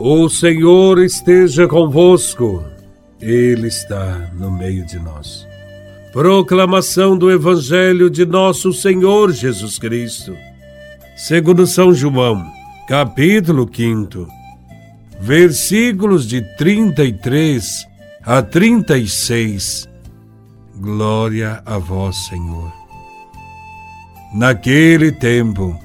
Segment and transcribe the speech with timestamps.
[0.00, 2.64] O Senhor esteja convosco,
[3.20, 5.46] Ele está no meio de nós.
[6.12, 10.36] Proclamação do Evangelho de Nosso Senhor Jesus Cristo,
[11.16, 12.44] segundo São João,
[12.88, 14.26] capítulo 5,
[15.20, 17.86] versículos de 33
[18.24, 19.88] a 36.
[20.76, 22.72] Glória a vós, Senhor.
[24.34, 25.78] Naquele tempo,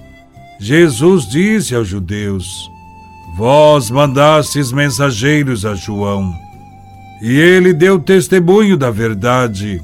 [0.60, 2.70] Jesus disse aos judeus:
[3.40, 6.36] Vós mandastes mensageiros a João,
[7.22, 9.82] e ele deu testemunho da verdade.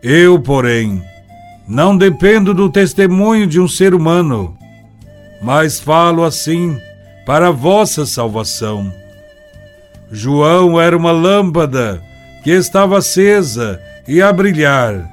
[0.00, 1.02] Eu, porém,
[1.66, 4.56] não dependo do testemunho de um ser humano,
[5.42, 6.78] mas falo assim
[7.26, 8.94] para a vossa salvação.
[10.12, 12.00] João era uma lâmpada
[12.44, 15.10] que estava acesa e a brilhar,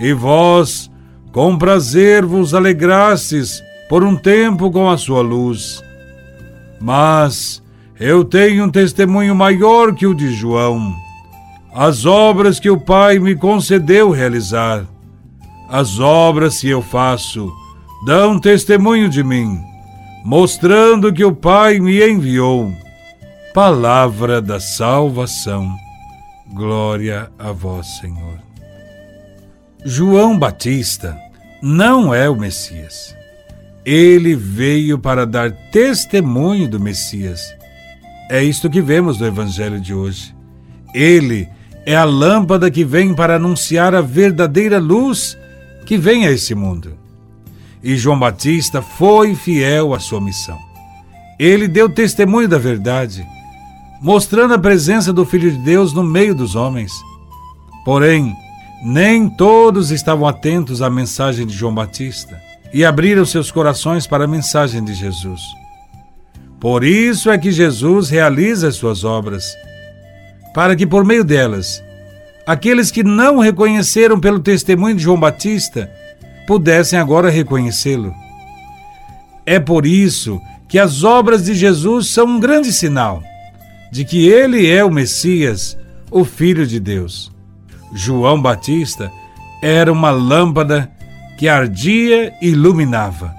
[0.00, 0.90] e vós,
[1.30, 5.86] com prazer, vos alegrastes por um tempo com a sua luz.
[6.80, 7.62] Mas
[7.98, 10.94] eu tenho um testemunho maior que o de João.
[11.74, 14.84] As obras que o Pai me concedeu realizar,
[15.68, 17.52] as obras que eu faço,
[18.06, 19.60] dão testemunho de mim,
[20.24, 22.72] mostrando que o Pai me enviou.
[23.52, 25.74] Palavra da salvação.
[26.54, 28.38] Glória a vós, Senhor.
[29.84, 31.18] João Batista
[31.62, 33.17] não é o Messias.
[33.90, 37.40] Ele veio para dar testemunho do Messias.
[38.30, 40.36] É isto que vemos no Evangelho de hoje.
[40.94, 41.48] Ele
[41.86, 45.38] é a lâmpada que vem para anunciar a verdadeira luz
[45.86, 46.98] que vem a esse mundo.
[47.82, 50.58] E João Batista foi fiel à sua missão.
[51.38, 53.26] Ele deu testemunho da verdade,
[54.02, 56.92] mostrando a presença do Filho de Deus no meio dos homens.
[57.86, 58.34] Porém,
[58.84, 64.28] nem todos estavam atentos à mensagem de João Batista e abriram seus corações para a
[64.28, 65.40] mensagem de Jesus.
[66.60, 69.56] Por isso é que Jesus realiza as suas obras,
[70.52, 71.82] para que por meio delas,
[72.46, 75.90] aqueles que não reconheceram pelo testemunho de João Batista
[76.46, 78.12] pudessem agora reconhecê-lo.
[79.46, 83.22] É por isso que as obras de Jesus são um grande sinal
[83.90, 85.78] de que ele é o Messias,
[86.10, 87.32] o Filho de Deus.
[87.94, 89.10] João Batista
[89.62, 90.90] era uma lâmpada
[91.38, 93.32] que ardia e iluminava.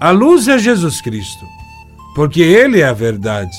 [0.00, 1.44] A luz é Jesus Cristo,
[2.14, 3.56] porque Ele é a verdade.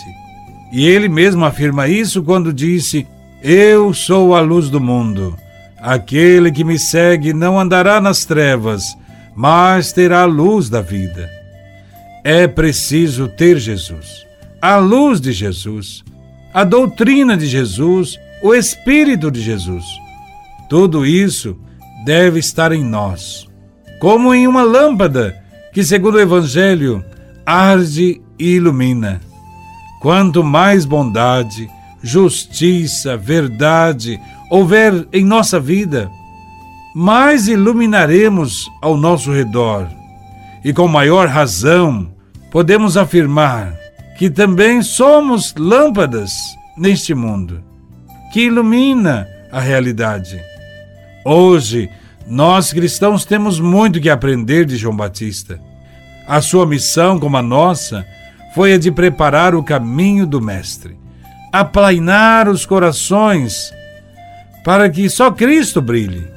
[0.74, 3.08] E Ele mesmo afirma isso quando disse:
[3.44, 5.38] Eu sou a luz do mundo.
[5.80, 8.98] Aquele que me segue não andará nas trevas,
[9.36, 11.30] mas terá a luz da vida.
[12.24, 14.26] É preciso ter Jesus,
[14.60, 16.04] a luz de Jesus,
[16.52, 19.86] a doutrina de Jesus, o Espírito de Jesus.
[20.68, 21.56] Tudo isso
[22.06, 23.48] deve estar em nós,
[24.00, 25.36] como em uma lâmpada
[25.74, 27.04] que, segundo o Evangelho,
[27.46, 29.20] arde e ilumina.
[30.02, 31.70] Quanto mais bondade,
[32.04, 36.10] justiça, verdade houver em nossa vida,
[36.94, 39.88] mais iluminaremos ao nosso redor.
[40.64, 42.10] E com maior razão,
[42.52, 43.74] podemos afirmar
[44.18, 46.32] que também somos lâmpadas
[46.78, 47.64] neste mundo,
[48.32, 50.40] que ilumina a realidade.
[51.28, 51.90] Hoje,
[52.28, 55.60] nós cristãos temos muito que aprender de João Batista.
[56.28, 58.06] A sua missão, como a nossa,
[58.54, 60.96] foi a de preparar o caminho do Mestre,
[61.52, 63.74] aplainar os corações
[64.64, 66.28] para que só Cristo brilhe,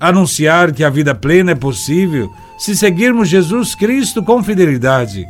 [0.00, 5.26] anunciar que a vida plena é possível se seguirmos Jesus Cristo com fidelidade.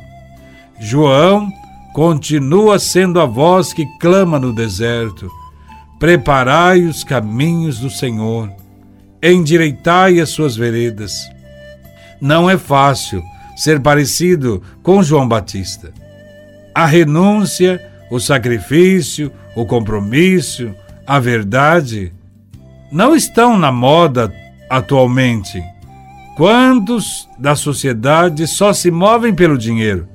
[0.79, 1.51] João
[1.93, 5.29] continua sendo a voz que clama no deserto:
[5.99, 8.49] Preparai os caminhos do Senhor
[9.33, 11.29] endireitai as suas veredas.
[12.21, 13.23] Não é fácil
[13.57, 15.93] ser parecido com João Batista.
[16.75, 20.75] A renúncia, o sacrifício, o compromisso,
[21.07, 22.13] a verdade
[22.93, 24.33] não estão na moda
[24.69, 25.63] atualmente.
[26.37, 30.07] Quantos da sociedade só se movem pelo dinheiro,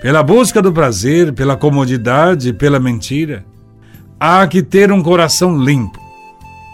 [0.00, 3.44] pela busca do prazer, pela comodidade, pela mentira?
[4.18, 6.03] Há que ter um coração limpo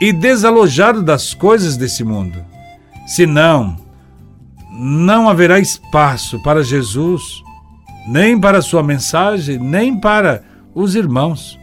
[0.01, 2.43] e desalojado das coisas desse mundo.
[3.07, 3.77] Senão,
[4.73, 7.23] não haverá espaço para Jesus,
[8.09, 10.43] nem para sua mensagem, nem para
[10.75, 11.59] os irmãos.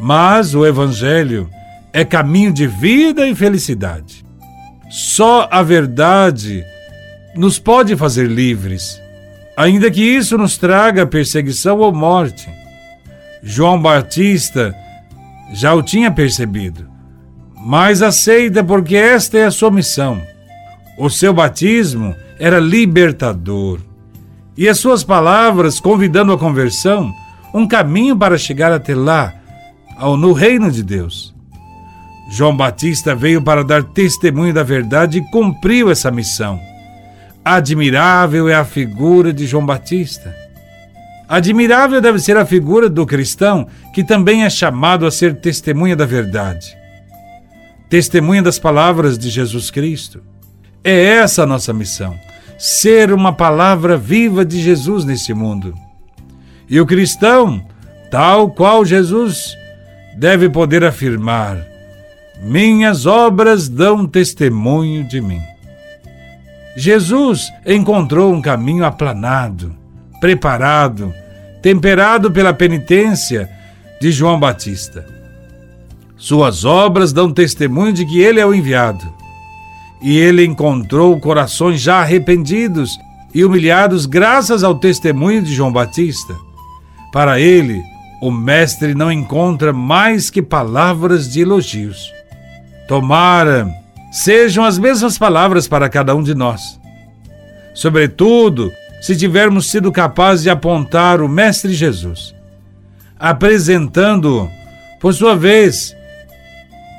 [0.00, 1.50] Mas o Evangelho
[1.92, 4.24] é caminho de vida e felicidade.
[4.88, 6.64] Só a verdade
[7.34, 9.00] nos pode fazer livres,
[9.56, 12.48] ainda que isso nos traga perseguição ou morte.
[13.42, 14.74] João Batista
[15.52, 16.91] já o tinha percebido
[17.64, 20.20] mas aceita porque esta é a sua missão.
[20.98, 23.80] O seu batismo era libertador.
[24.54, 27.10] e as suas palavras convidando a conversão,
[27.54, 29.32] um caminho para chegar até lá,
[29.96, 31.34] ao no reino de Deus.
[32.30, 36.60] João Batista veio para dar testemunho da verdade e cumpriu essa missão.
[37.42, 40.36] Admirável é a figura de João Batista.
[41.26, 46.04] Admirável deve ser a figura do cristão que também é chamado a ser testemunha da
[46.04, 46.81] verdade.
[47.92, 50.22] Testemunha das palavras de Jesus Cristo.
[50.82, 52.18] É essa a nossa missão:
[52.58, 55.74] ser uma palavra viva de Jesus nesse mundo.
[56.70, 57.62] E o cristão,
[58.10, 59.54] tal qual Jesus,
[60.16, 61.58] deve poder afirmar:
[62.42, 65.42] Minhas obras dão testemunho de mim.
[66.74, 69.76] Jesus encontrou um caminho aplanado,
[70.18, 71.12] preparado,
[71.60, 73.50] temperado pela penitência
[74.00, 75.04] de João Batista.
[76.22, 79.12] Suas obras dão testemunho de que ele é o enviado.
[80.00, 82.96] E ele encontrou corações já arrependidos
[83.34, 86.36] e humilhados graças ao testemunho de João Batista.
[87.12, 87.82] Para ele,
[88.20, 92.12] o Mestre não encontra mais que palavras de elogios.
[92.86, 93.68] Tomara
[94.12, 96.80] sejam as mesmas palavras para cada um de nós.
[97.74, 98.70] Sobretudo,
[99.00, 102.32] se tivermos sido capazes de apontar o Mestre Jesus,
[103.18, 104.48] apresentando-o,
[105.00, 105.96] por sua vez,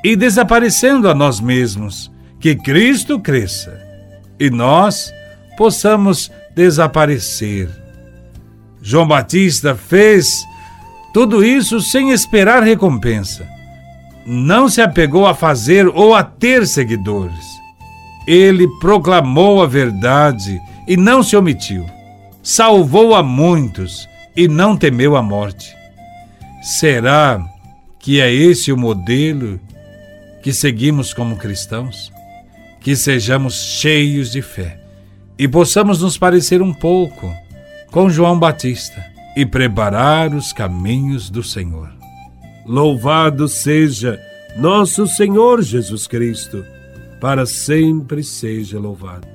[0.04, 3.80] e desaparecendo a nós mesmos, que Cristo cresça
[4.38, 5.10] e nós
[5.56, 7.84] possamos desaparecer
[8.86, 10.46] João Batista fez
[11.14, 13.48] tudo isso sem esperar recompensa.
[14.26, 17.46] Não se apegou a fazer ou a ter seguidores.
[18.26, 21.86] Ele proclamou a verdade e não se omitiu.
[22.42, 24.06] Salvou a muitos
[24.36, 25.74] e não temeu a morte.
[26.62, 27.42] Será
[27.98, 29.58] que é esse o modelo
[30.44, 32.12] que seguimos como cristãos?
[32.78, 34.78] Que sejamos cheios de fé
[35.38, 37.34] e possamos nos parecer um pouco
[37.90, 39.02] com João Batista
[39.34, 41.90] e preparar os caminhos do Senhor.
[42.66, 44.20] Louvado seja
[44.54, 46.62] nosso Senhor Jesus Cristo,
[47.22, 49.33] para sempre seja louvado.